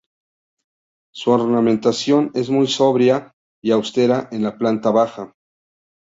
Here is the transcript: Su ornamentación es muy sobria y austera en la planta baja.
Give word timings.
Su 1.13 1.29
ornamentación 1.29 2.31
es 2.33 2.49
muy 2.49 2.65
sobria 2.65 3.35
y 3.61 3.69
austera 3.69 4.29
en 4.31 4.41
la 4.41 4.57
planta 4.57 4.89
baja. 4.89 5.35